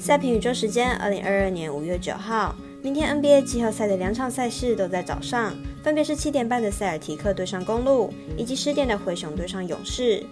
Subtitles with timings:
[0.00, 5.54] 赛评宇宙时间，二零二二年五月九号，明天 NBA 季后赛的两场赛事都在早上，
[5.84, 10.24] 分别是七点半的塞尔提克对上公路，以及十点的灰熊对上勇士。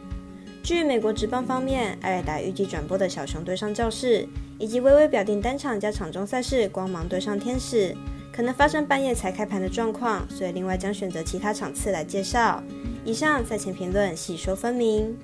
[0.62, 4.26] 至于美国职棒方面，艾尔达预计转播的小熊对上教士，
[4.58, 7.94] 以及微微表定单场加场中赛事光芒对上天使，
[8.32, 12.62] 可能发生半夜才开盘的状况，所以另外将选择其他场次来介绍。
[13.04, 15.14] 以上赛前评论细说分明。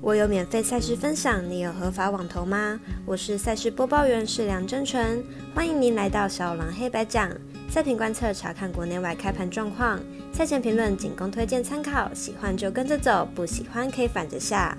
[0.00, 2.78] 我有免费赛事分享，你有合法网投吗？
[3.04, 5.24] 我是赛事播报员是梁真纯，
[5.54, 7.30] 欢迎您来到小狼黑白讲
[7.68, 9.98] 赛评观测，查看国内外开盘状况，
[10.32, 14.76] 赛前评论仅供推荐参考，喜欢就跟着走，不喜欢可以反着下。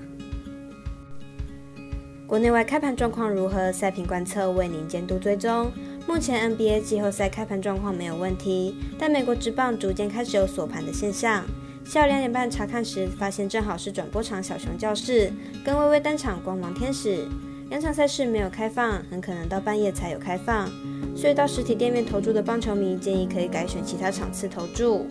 [2.27, 3.71] 国内外开盘状况如何？
[3.71, 5.71] 赛评观测为您监督追踪。
[6.07, 11.43] 目前 NBA 季后赛开盘状况没有问题，但美国职棒逐渐开始有锁盘的现象。
[11.87, 15.31] 下午两点半查看时，发现正好是转播场小熊教室
[15.63, 17.25] 跟微微单场光芒天使
[17.69, 20.69] 两场赛事没有开放，很可能到半夜才有开放，
[21.15, 25.07] 所以到实体店面投注的棒球迷建议可以改选其他场次投注。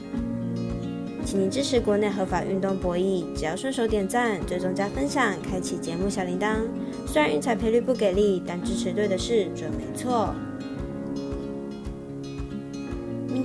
[1.25, 6.59] 请您支持国内合法运动博弈，只要顺手点赞、追踪加分享、开启节目小铃铛。
[7.07, 10.35] 虽然运彩赔率不给力，但支持对的事准没错。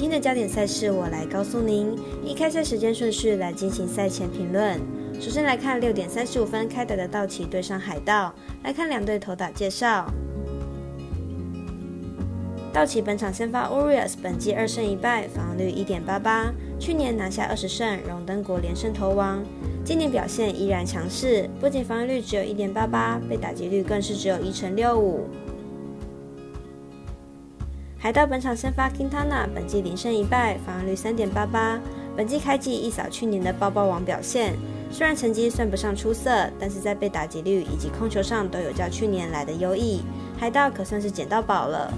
[0.02, 1.96] 天的焦点赛事，我来告诉您。
[2.26, 4.82] 依开赛时间顺序来进行赛前评论。
[5.22, 8.34] 首先来看六点三十五分开打的道奇对上海盗。
[8.64, 10.12] 来看两队投打介绍。
[12.74, 16.52] 道奇本场先发 Orius，本季二胜一败，防御率一点八八。
[16.80, 19.44] 去年拿下二十胜，荣登国连胜投王。
[19.86, 25.28] 今年表现依然强势，不仅防御率只有一点八八，被打击率更是只有一成六五。
[28.04, 31.80] 海盗本场先发 Quintana，本季零胜一败，防御率三点八八。
[32.18, 34.56] 本季开季一扫去年的爆爆王表现，
[34.90, 40.02] 虽然成绩算不上出色，但是在被打击率以及控球上都有较去年来的优异。
[40.36, 41.94] 海盗可算是捡到宝了。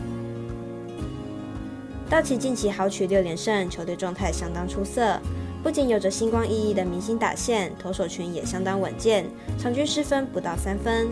[2.10, 5.18] 道奇近期豪取六连胜，球队状态相当出色，
[5.64, 9.26] 不仅有着星光熠熠的明星打线，投手群也相当稳健，
[9.58, 11.08] 场均失分不到三分。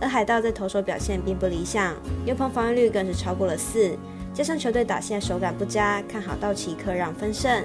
[0.00, 1.94] 而海盗在投手表现并不理想，
[2.24, 3.96] 牛棚防御率更是超过了四。
[4.34, 7.64] 加上球队打线手感不佳，看好道奇客让分胜。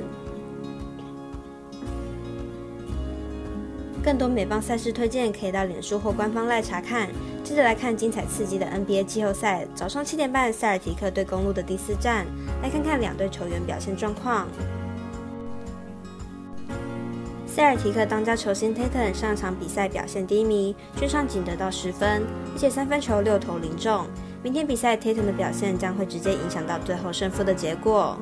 [4.03, 7.09] 更多美邦赛事推荐可以到脸书或官方赖查看。
[7.43, 12.27] 接着来看精彩刺激的 NBA 季后赛，早上七点半塞尔提克对公路的第四战，
[12.61, 14.47] 来看看两队球员表现状况。
[17.47, 22.21] 塞尔提克当家球星 Tatum 上场比赛表现低迷，全场仅得到十分，
[22.53, 24.05] 而且三分球六投零中。
[24.41, 28.17] 明天比赛 Tatum 的表现将会直接影响到最后胜负的结果。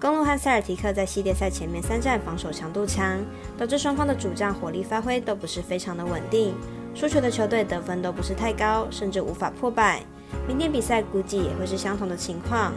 [0.00, 3.18] 公路和塞尔提克在系列赛前面三战防守强度强，
[3.58, 6.54] 导致双方的主将火力发挥都不是非常的稳定，
[6.94, 10.02] 输球的球队得分都不是太高，甚至无法破百。
[10.48, 12.72] 明天比赛估计也会是相同的情况。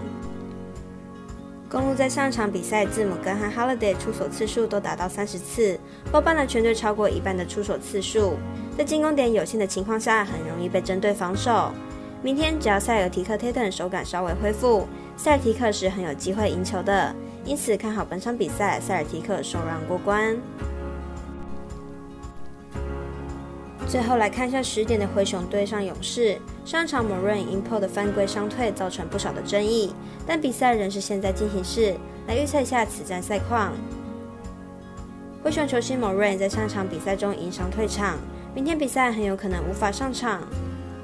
[1.69, 5.77] 公路在上场比赛，字母哥和 Holiday 出手次数都达到三十次，
[6.11, 8.37] 包办了全队超过一半的出手次数。
[8.77, 11.71] 在进攻点有限的情况下，很容易被针对防守。
[12.21, 17.13] 明天只要塞尔提克 Tatum 手感稍微恢复，塞尔提克是很有机会赢球的。
[17.43, 20.37] 因此看好本场比赛，塞尔提克首让过关。
[23.87, 26.37] 最后来看一下十点的灰熊对上勇士。
[26.63, 29.91] 上场某人 Impo 的犯规伤退，造成不少的争议，
[30.27, 31.95] 但比赛仍是现在进行式。
[32.27, 33.71] 来预测一下此战赛况。
[35.43, 38.17] 灰熊球星某瑞在上场比赛中因伤退场。
[38.55, 40.41] 明天比赛很有可能无法上场，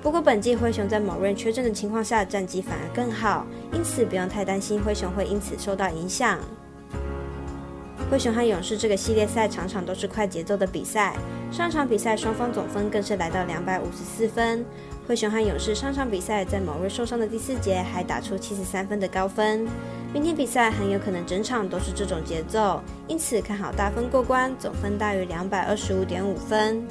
[0.02, 6.40] 不过本季灰熊在某瑞缺阵的情况下，战绩反而更好，因此不用太担心灰熊会因此受到影响。
[8.10, 11.16] 灰熊和勇士这个系列赛场场都是快节奏的比赛，
[11.52, 14.66] 上场比赛双方总分更是来到两百五十四分。
[15.06, 19.68] 灰熊和勇士上场比赛在某日受伤的第四节还打出七十三分的高分，
[20.14, 26.82] 明天比赛很有可能整场都是这种节奏，因此看好大分过关，总分大于两百二十五点五分。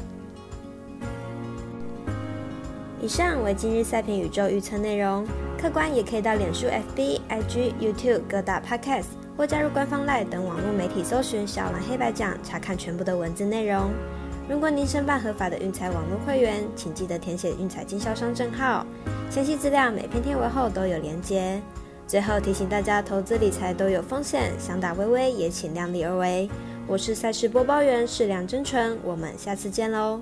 [3.00, 5.26] 以上为今日赛评宇宙预测内容，
[5.58, 9.06] 客观也可以到脸书、FB、IG、YouTube 各大 Podcast
[9.38, 13.90] 或加入官方 LINE 等网络媒体搜寻“小蓝黑白奖”，查看全部的文字内容。
[14.48, 18.84] 如果您申办合法的运彩网络会员，请记得填写运彩经销商证号，
[19.30, 21.60] 详细资料每篇贴文后都有连接。
[22.06, 26.50] 最后提醒大家，投资理财都有风险，想打微微也请量力而为。
[26.86, 30.20] 我是赛事播报员，是梁真纯，我们下次见喽。